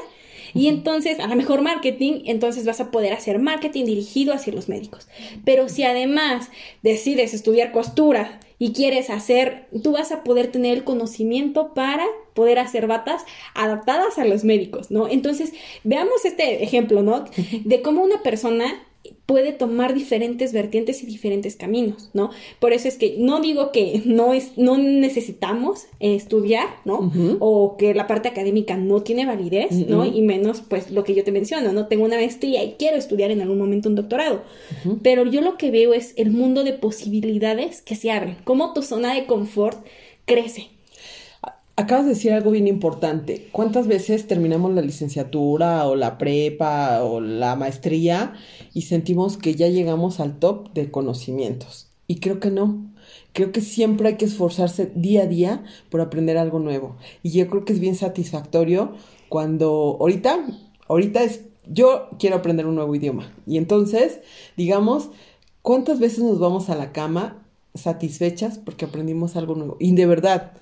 y 0.53 0.67
entonces, 0.67 1.19
a 1.19 1.27
lo 1.27 1.35
mejor 1.35 1.61
marketing, 1.61 2.21
entonces 2.25 2.65
vas 2.65 2.79
a 2.79 2.91
poder 2.91 3.13
hacer 3.13 3.39
marketing 3.39 3.85
dirigido 3.85 4.33
hacia 4.33 4.53
los 4.53 4.69
médicos. 4.69 5.07
Pero 5.45 5.69
si 5.69 5.83
además 5.83 6.49
decides 6.83 7.33
estudiar 7.33 7.71
costura 7.71 8.39
y 8.59 8.73
quieres 8.73 9.09
hacer, 9.09 9.67
tú 9.83 9.91
vas 9.91 10.11
a 10.11 10.23
poder 10.23 10.51
tener 10.51 10.77
el 10.77 10.83
conocimiento 10.83 11.73
para 11.73 12.05
poder 12.33 12.59
hacer 12.59 12.87
batas 12.87 13.23
adaptadas 13.53 14.17
a 14.17 14.25
los 14.25 14.43
médicos, 14.43 14.91
¿no? 14.91 15.07
Entonces, 15.07 15.53
veamos 15.83 16.25
este 16.25 16.63
ejemplo, 16.63 17.03
¿no? 17.03 17.25
De 17.63 17.81
cómo 17.81 18.03
una 18.03 18.21
persona 18.23 18.86
puede 19.25 19.51
tomar 19.51 19.93
diferentes 19.93 20.53
vertientes 20.53 21.03
y 21.03 21.05
diferentes 21.05 21.55
caminos, 21.55 22.09
¿no? 22.13 22.29
Por 22.59 22.73
eso 22.73 22.87
es 22.87 22.97
que 22.97 23.15
no 23.17 23.39
digo 23.41 23.71
que 23.71 24.01
no 24.05 24.33
es, 24.33 24.57
no 24.57 24.77
necesitamos 24.77 25.87
estudiar, 25.99 26.67
¿no? 26.85 27.11
O 27.39 27.77
que 27.77 27.93
la 27.93 28.07
parte 28.07 28.29
académica 28.29 28.77
no 28.77 29.01
tiene 29.01 29.25
validez, 29.25 29.71
¿no? 29.71 30.05
Y 30.05 30.21
menos, 30.21 30.61
pues, 30.61 30.91
lo 30.91 31.03
que 31.03 31.13
yo 31.13 31.23
te 31.23 31.31
menciono, 31.31 31.73
¿no? 31.73 31.87
Tengo 31.87 32.05
una 32.05 32.15
maestría 32.15 32.63
y 32.63 32.75
quiero 32.79 32.97
estudiar 32.97 33.31
en 33.31 33.41
algún 33.41 33.57
momento 33.57 33.89
un 33.89 33.95
doctorado. 33.95 34.43
Pero 35.03 35.25
yo 35.25 35.41
lo 35.41 35.57
que 35.57 35.71
veo 35.71 35.93
es 35.93 36.13
el 36.17 36.31
mundo 36.31 36.63
de 36.63 36.73
posibilidades 36.73 37.81
que 37.81 37.95
se 37.95 38.11
abren, 38.11 38.37
cómo 38.43 38.73
tu 38.73 38.81
zona 38.81 39.13
de 39.13 39.25
confort 39.25 39.85
crece, 40.25 40.69
Acabas 41.79 42.05
de 42.05 42.13
decir 42.13 42.33
algo 42.33 42.49
bien 42.49 42.67
importante. 42.67 43.49
¿Cuántas 43.51 43.85
veces 43.85 44.25
terminamos 44.25 44.73
la 44.73 44.81
licenciatura 44.81 45.87
o 45.87 45.95
la 45.95 46.17
prepa 46.17 47.03
o 47.03 47.21
la 47.21 47.55
maestría 47.55 48.33
y 48.73 48.81
sentimos 48.81 49.37
que 49.37 49.53
ya 49.53 49.67
llegamos 49.67 50.19
al 50.19 50.39
top 50.39 50.73
de 50.73 50.89
conocimientos? 50.89 51.87
Y 52.07 52.15
creo 52.19 52.39
que 52.39 52.49
no. 52.49 52.83
Creo 53.31 53.51
que 53.51 53.61
siempre 53.61 54.07
hay 54.07 54.15
que 54.15 54.25
esforzarse 54.25 54.91
día 54.95 55.21
a 55.21 55.27
día 55.27 55.65
por 55.91 56.01
aprender 56.01 56.39
algo 56.39 56.57
nuevo. 56.57 56.95
Y 57.21 57.29
yo 57.29 57.47
creo 57.47 57.63
que 57.63 57.73
es 57.73 57.79
bien 57.79 57.93
satisfactorio 57.93 58.93
cuando 59.29 59.97
ahorita, 59.99 60.47
ahorita 60.87 61.21
es, 61.21 61.41
yo 61.67 62.09
quiero 62.17 62.37
aprender 62.37 62.65
un 62.65 62.73
nuevo 62.73 62.95
idioma. 62.95 63.31
Y 63.45 63.57
entonces, 63.57 64.21
digamos, 64.55 65.09
¿cuántas 65.61 65.99
veces 65.99 66.23
nos 66.23 66.39
vamos 66.39 66.71
a 66.71 66.75
la 66.75 66.91
cama 66.91 67.45
satisfechas 67.75 68.57
porque 68.57 68.85
aprendimos 68.85 69.35
algo 69.35 69.53
nuevo? 69.53 69.77
Y 69.79 69.93
de 69.93 70.07
verdad, 70.07 70.53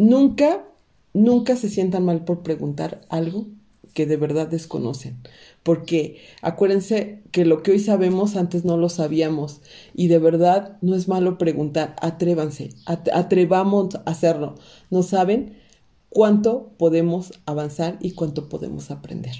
Nunca, 0.00 0.64
nunca 1.12 1.56
se 1.56 1.68
sientan 1.68 2.06
mal 2.06 2.24
por 2.24 2.42
preguntar 2.42 3.02
algo 3.10 3.48
que 3.92 4.06
de 4.06 4.16
verdad 4.16 4.48
desconocen. 4.48 5.18
Porque 5.62 6.16
acuérdense 6.40 7.20
que 7.32 7.44
lo 7.44 7.62
que 7.62 7.72
hoy 7.72 7.80
sabemos 7.80 8.34
antes 8.36 8.64
no 8.64 8.78
lo 8.78 8.88
sabíamos. 8.88 9.60
Y 9.94 10.08
de 10.08 10.18
verdad 10.18 10.78
no 10.80 10.94
es 10.96 11.06
malo 11.06 11.36
preguntar. 11.36 11.96
Atrévanse, 12.00 12.70
atrevamos 12.86 13.96
a 13.96 14.02
hacerlo. 14.06 14.54
¿No 14.88 15.02
saben 15.02 15.58
cuánto 16.08 16.70
podemos 16.78 17.34
avanzar 17.44 17.98
y 18.00 18.12
cuánto 18.12 18.48
podemos 18.48 18.90
aprender? 18.90 19.34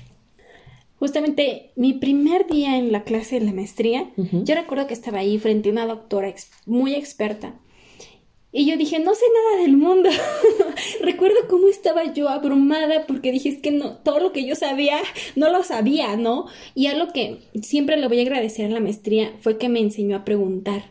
Justamente 0.98 1.70
mi 1.74 1.94
primer 1.94 2.46
día 2.46 2.76
en 2.76 2.92
la 2.92 3.04
clase 3.04 3.40
de 3.40 3.46
la 3.46 3.54
maestría, 3.54 4.10
yo 4.18 4.54
recuerdo 4.54 4.86
que 4.86 4.92
estaba 4.92 5.20
ahí 5.20 5.38
frente 5.38 5.70
a 5.70 5.72
una 5.72 5.86
doctora 5.86 6.34
muy 6.66 6.94
experta 6.94 7.54
y 8.52 8.66
yo 8.66 8.76
dije, 8.76 8.98
no 8.98 9.14
sé 9.14 9.24
nada 9.32 9.62
del 9.62 9.76
mundo. 9.76 10.10
Recuerdo 11.00 11.36
cómo 11.48 11.68
estaba 11.68 12.12
yo 12.12 12.28
abrumada 12.28 13.06
porque 13.06 13.30
dije, 13.30 13.48
es 13.48 13.58
que 13.58 13.70
no, 13.70 13.98
todo 13.98 14.18
lo 14.18 14.32
que 14.32 14.44
yo 14.44 14.56
sabía, 14.56 14.98
no 15.36 15.50
lo 15.50 15.62
sabía, 15.62 16.16
¿no? 16.16 16.46
Y 16.74 16.86
algo 16.86 17.12
que 17.12 17.38
siempre 17.62 17.96
le 17.96 18.08
voy 18.08 18.18
a 18.18 18.22
agradecer 18.22 18.70
la 18.70 18.80
maestría 18.80 19.32
fue 19.40 19.56
que 19.56 19.68
me 19.68 19.78
enseñó 19.78 20.16
a 20.16 20.24
preguntar. 20.24 20.90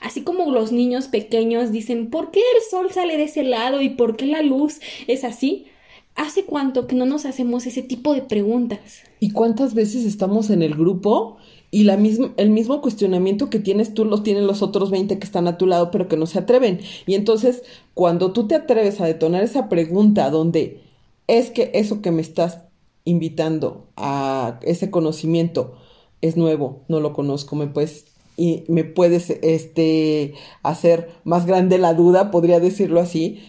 Así 0.00 0.22
como 0.22 0.52
los 0.52 0.70
niños 0.70 1.08
pequeños 1.08 1.72
dicen, 1.72 2.10
¿por 2.10 2.30
qué 2.30 2.40
el 2.40 2.62
sol 2.70 2.90
sale 2.92 3.16
de 3.16 3.24
ese 3.24 3.42
lado 3.42 3.82
y 3.82 3.90
por 3.90 4.16
qué 4.16 4.26
la 4.26 4.42
luz 4.42 4.78
es 5.08 5.24
así? 5.24 5.66
¿Hace 6.14 6.44
cuánto 6.44 6.86
que 6.86 6.94
no 6.94 7.06
nos 7.06 7.24
hacemos 7.24 7.66
ese 7.66 7.82
tipo 7.82 8.14
de 8.14 8.22
preguntas? 8.22 9.02
¿Y 9.18 9.32
cuántas 9.32 9.74
veces 9.74 10.04
estamos 10.04 10.50
en 10.50 10.62
el 10.62 10.74
grupo 10.74 11.38
y 11.70 11.84
la 11.84 11.94
el 11.94 12.50
mismo 12.50 12.80
cuestionamiento 12.80 13.48
que 13.48 13.60
tienes 13.60 13.94
tú 13.94 14.04
lo 14.04 14.22
tienen 14.22 14.46
los 14.46 14.60
otros 14.62 14.90
20 14.90 15.18
que 15.18 15.24
están 15.24 15.46
a 15.46 15.56
tu 15.56 15.66
lado 15.66 15.90
pero 15.90 16.08
que 16.08 16.16
no 16.16 16.26
se 16.26 16.38
atreven. 16.38 16.80
Y 17.06 17.14
entonces, 17.14 17.62
cuando 17.94 18.32
tú 18.32 18.48
te 18.48 18.56
atreves 18.56 19.00
a 19.00 19.06
detonar 19.06 19.44
esa 19.44 19.68
pregunta 19.68 20.30
donde 20.30 20.80
es 21.26 21.50
que 21.50 21.70
eso 21.74 22.02
que 22.02 22.10
me 22.10 22.22
estás 22.22 22.62
invitando 23.04 23.86
a 23.96 24.58
ese 24.62 24.90
conocimiento 24.90 25.76
es 26.20 26.36
nuevo, 26.36 26.82
no 26.88 27.00
lo 27.00 27.12
conozco, 27.12 27.56
me 27.56 27.66
puedes 27.68 28.06
y 28.36 28.64
me 28.68 28.84
puedes 28.84 29.30
este 29.30 30.34
hacer 30.62 31.10
más 31.24 31.46
grande 31.46 31.78
la 31.78 31.94
duda, 31.94 32.30
podría 32.30 32.58
decirlo 32.58 33.00
así. 33.00 33.40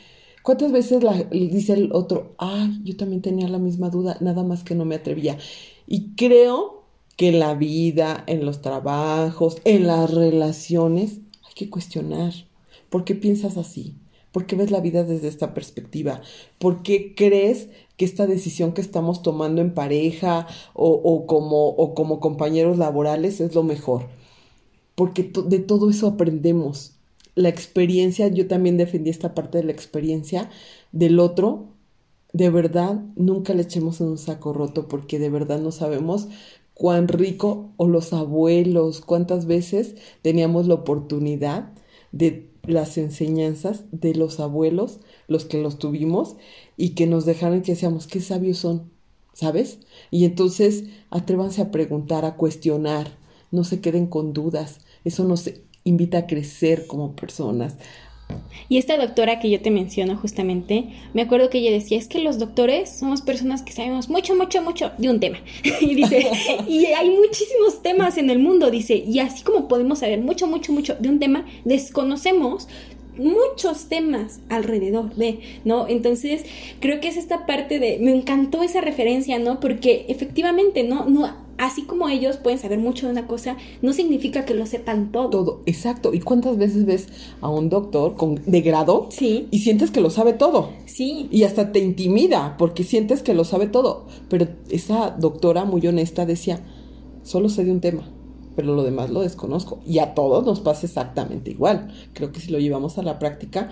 ¿Cuántas 0.43 0.71
veces 0.71 1.03
la, 1.03 1.13
dice 1.31 1.73
el 1.73 1.91
otro, 1.93 2.35
ay, 2.37 2.81
yo 2.83 2.97
también 2.97 3.21
tenía 3.21 3.47
la 3.47 3.59
misma 3.59 3.89
duda, 3.89 4.17
nada 4.19 4.43
más 4.43 4.63
que 4.63 4.75
no 4.75 4.85
me 4.85 4.95
atrevía? 4.95 5.37
Y 5.87 6.15
creo 6.15 6.80
que 7.17 7.29
en 7.29 7.39
la 7.39 7.53
vida, 7.53 8.23
en 8.27 8.45
los 8.45 8.61
trabajos, 8.61 9.57
en 9.65 9.87
las 9.87 10.13
relaciones, 10.13 11.19
hay 11.45 11.53
que 11.55 11.69
cuestionar. 11.69 12.33
¿Por 12.89 13.03
qué 13.03 13.15
piensas 13.15 13.57
así? 13.57 13.95
¿Por 14.31 14.45
qué 14.45 14.55
ves 14.55 14.71
la 14.71 14.79
vida 14.79 15.03
desde 15.03 15.27
esta 15.27 15.53
perspectiva? 15.53 16.21
¿Por 16.57 16.83
qué 16.83 17.13
crees 17.15 17.67
que 17.97 18.05
esta 18.05 18.27
decisión 18.27 18.73
que 18.73 18.81
estamos 18.81 19.21
tomando 19.21 19.61
en 19.61 19.73
pareja 19.73 20.47
o, 20.73 21.25
como, 21.25 21.67
o 21.67 21.93
como 21.93 22.19
compañeros 22.19 22.77
laborales 22.77 23.41
es 23.41 23.55
lo 23.55 23.63
mejor? 23.63 24.07
Porque 24.95 25.31
de 25.45 25.59
todo 25.59 25.89
eso 25.89 26.07
aprendemos. 26.07 26.93
La 27.35 27.49
experiencia, 27.49 28.27
yo 28.29 28.47
también 28.47 28.77
defendí 28.77 29.09
esta 29.09 29.33
parte 29.33 29.57
de 29.57 29.65
la 29.65 29.71
experiencia 29.71 30.49
del 30.93 31.19
otro. 31.19 31.67
De 32.31 32.49
verdad, 32.49 33.01
nunca 33.17 33.53
le 33.53 33.63
echemos 33.63 33.99
en 33.99 34.07
un 34.07 34.17
saco 34.17 34.53
roto 34.53 34.87
porque 34.87 35.19
de 35.19 35.29
verdad 35.29 35.59
no 35.59 35.71
sabemos 35.71 36.29
cuán 36.73 37.07
rico 37.07 37.73
o 37.77 37.87
los 37.87 38.13
abuelos, 38.13 39.01
cuántas 39.01 39.45
veces 39.45 39.95
teníamos 40.21 40.67
la 40.67 40.75
oportunidad 40.75 41.73
de 42.11 42.49
las 42.63 42.97
enseñanzas 42.97 43.83
de 43.91 44.13
los 44.15 44.39
abuelos, 44.39 44.99
los 45.27 45.45
que 45.45 45.61
los 45.61 45.79
tuvimos, 45.79 46.35
y 46.77 46.89
que 46.89 47.07
nos 47.07 47.25
dejaron 47.25 47.61
que 47.61 47.73
decíamos, 47.73 48.07
qué 48.07 48.21
sabios 48.21 48.57
son, 48.59 48.91
¿sabes? 49.33 49.79
Y 50.09 50.25
entonces 50.25 50.85
atrévanse 51.09 51.61
a 51.61 51.71
preguntar, 51.71 52.25
a 52.25 52.35
cuestionar, 52.35 53.17
no 53.51 53.63
se 53.63 53.81
queden 53.81 54.07
con 54.07 54.33
dudas, 54.33 54.79
eso 55.03 55.23
nos 55.23 55.49
invita 55.83 56.19
a 56.19 56.27
crecer 56.27 56.87
como 56.87 57.15
personas, 57.15 57.77
y 58.69 58.77
esta 58.77 58.97
doctora 58.97 59.39
que 59.39 59.49
yo 59.49 59.61
te 59.61 59.71
menciono 59.71 60.17
justamente, 60.17 60.85
me 61.13 61.23
acuerdo 61.23 61.49
que 61.49 61.59
ella 61.59 61.71
decía, 61.71 61.97
es 61.97 62.07
que 62.07 62.19
los 62.19 62.39
doctores 62.39 62.89
somos 62.89 63.21
personas 63.21 63.61
que 63.63 63.73
sabemos 63.73 64.09
mucho, 64.09 64.35
mucho, 64.35 64.61
mucho 64.61 64.91
de 64.97 65.09
un 65.09 65.19
tema. 65.19 65.39
y 65.81 65.95
dice, 65.95 66.29
y 66.67 66.85
hay 66.85 67.09
muchísimos 67.09 67.81
temas 67.81 68.17
en 68.17 68.29
el 68.29 68.39
mundo, 68.39 68.71
dice, 68.71 68.95
y 68.95 69.19
así 69.19 69.43
como 69.43 69.67
podemos 69.67 69.99
saber 69.99 70.21
mucho, 70.21 70.47
mucho, 70.47 70.71
mucho 70.71 70.95
de 70.99 71.09
un 71.09 71.19
tema, 71.19 71.45
desconocemos 71.65 72.67
muchos 73.17 73.89
temas 73.89 74.39
alrededor 74.49 75.13
de, 75.15 75.39
¿no? 75.65 75.87
Entonces, 75.87 76.45
creo 76.79 76.99
que 76.99 77.09
es 77.09 77.17
esta 77.17 77.45
parte 77.45 77.79
de, 77.79 77.99
me 77.99 78.11
encantó 78.11 78.63
esa 78.63 78.81
referencia, 78.81 79.37
¿no? 79.39 79.59
Porque 79.59 80.05
efectivamente, 80.07 80.83
¿no? 80.83 81.05
No, 81.05 81.35
así 81.57 81.83
como 81.83 82.09
ellos 82.09 82.37
pueden 82.37 82.59
saber 82.59 82.79
mucho 82.79 83.05
de 83.05 83.11
una 83.11 83.27
cosa, 83.27 83.57
no 83.81 83.93
significa 83.93 84.45
que 84.45 84.53
lo 84.53 84.65
sepan 84.65 85.11
todo. 85.11 85.29
Todo, 85.29 85.61
exacto. 85.65 86.13
¿Y 86.13 86.19
cuántas 86.19 86.57
veces 86.57 86.85
ves 86.85 87.07
a 87.41 87.49
un 87.49 87.69
doctor 87.69 88.15
con, 88.15 88.41
de 88.45 88.61
grado? 88.61 89.07
Sí. 89.11 89.47
Y 89.51 89.59
sientes 89.59 89.91
que 89.91 90.01
lo 90.01 90.09
sabe 90.09 90.33
todo. 90.33 90.69
Sí. 90.85 91.27
Y 91.31 91.43
hasta 91.43 91.71
te 91.71 91.79
intimida 91.79 92.55
porque 92.57 92.83
sientes 92.83 93.21
que 93.21 93.33
lo 93.33 93.43
sabe 93.43 93.67
todo. 93.67 94.07
Pero 94.29 94.47
esa 94.69 95.11
doctora 95.11 95.65
muy 95.65 95.85
honesta 95.87 96.25
decía, 96.25 96.61
solo 97.23 97.49
sé 97.49 97.63
de 97.63 97.71
un 97.71 97.81
tema 97.81 98.03
pero 98.55 98.75
lo 98.75 98.83
demás 98.83 99.09
lo 99.09 99.21
desconozco. 99.21 99.79
Y 99.85 99.99
a 99.99 100.13
todos 100.13 100.45
nos 100.45 100.59
pasa 100.59 100.85
exactamente 100.85 101.51
igual. 101.51 101.93
Creo 102.13 102.31
que 102.31 102.39
si 102.39 102.51
lo 102.51 102.59
llevamos 102.59 102.97
a 102.97 103.03
la 103.03 103.19
práctica, 103.19 103.69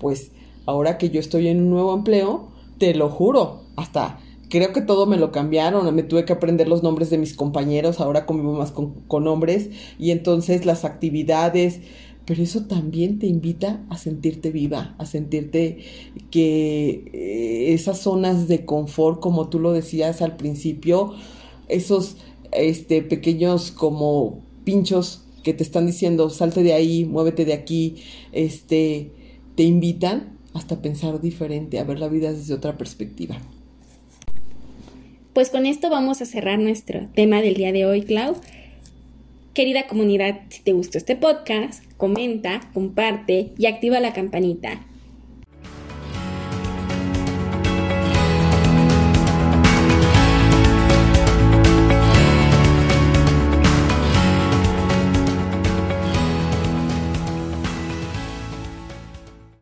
pues 0.00 0.32
ahora 0.66 0.98
que 0.98 1.10
yo 1.10 1.20
estoy 1.20 1.48
en 1.48 1.60
un 1.60 1.70
nuevo 1.70 1.94
empleo, 1.94 2.48
te 2.78 2.94
lo 2.94 3.08
juro, 3.08 3.62
hasta 3.76 4.18
creo 4.52 4.74
que 4.74 4.82
todo 4.82 5.06
me 5.06 5.16
lo 5.16 5.32
cambiaron, 5.32 5.94
me 5.94 6.02
tuve 6.02 6.26
que 6.26 6.34
aprender 6.34 6.68
los 6.68 6.82
nombres 6.82 7.08
de 7.08 7.16
mis 7.16 7.32
compañeros, 7.32 8.00
ahora 8.00 8.26
convivo 8.26 8.52
más 8.52 8.70
con, 8.70 8.92
con 9.08 9.26
hombres, 9.26 9.70
y 9.98 10.10
entonces 10.10 10.66
las 10.66 10.84
actividades, 10.84 11.80
pero 12.26 12.42
eso 12.42 12.66
también 12.66 13.18
te 13.18 13.26
invita 13.26 13.82
a 13.88 13.96
sentirte 13.96 14.50
viva, 14.50 14.94
a 14.98 15.06
sentirte 15.06 15.78
que 16.30 17.02
eh, 17.14 17.72
esas 17.72 18.00
zonas 18.00 18.46
de 18.46 18.66
confort, 18.66 19.20
como 19.20 19.48
tú 19.48 19.58
lo 19.58 19.72
decías 19.72 20.20
al 20.20 20.36
principio, 20.36 21.14
esos 21.68 22.18
este, 22.52 23.00
pequeños 23.00 23.70
como 23.70 24.42
pinchos 24.64 25.24
que 25.42 25.54
te 25.54 25.62
están 25.62 25.86
diciendo, 25.86 26.28
salte 26.28 26.62
de 26.62 26.74
ahí, 26.74 27.06
muévete 27.06 27.46
de 27.46 27.54
aquí, 27.54 28.02
este, 28.32 29.12
te 29.54 29.62
invitan 29.62 30.38
hasta 30.52 30.82
pensar 30.82 31.22
diferente, 31.22 31.78
a 31.78 31.84
ver 31.84 31.98
la 31.98 32.08
vida 32.08 32.34
desde 32.34 32.52
otra 32.52 32.76
perspectiva. 32.76 33.38
Pues 35.32 35.48
con 35.48 35.64
esto 35.64 35.88
vamos 35.88 36.20
a 36.20 36.26
cerrar 36.26 36.58
nuestro 36.58 37.08
tema 37.14 37.40
del 37.40 37.54
día 37.54 37.72
de 37.72 37.86
hoy, 37.86 38.02
Clau. 38.02 38.36
Querida 39.54 39.86
comunidad, 39.86 40.40
si 40.50 40.62
te 40.62 40.74
gustó 40.74 40.98
este 40.98 41.16
podcast, 41.16 41.82
comenta, 41.96 42.60
comparte 42.74 43.52
y 43.56 43.64
activa 43.64 43.98
la 44.00 44.12
campanita. 44.12 44.84